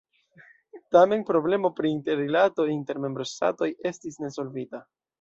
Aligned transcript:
Tamen 0.95 1.25
problemo 1.27 1.71
pri 1.81 1.93
interrilato 1.97 2.67
inter 2.79 3.03
membroŝtatoj 3.07 3.73
estis 3.95 4.23
ne 4.27 4.37
solvita. 4.41 4.87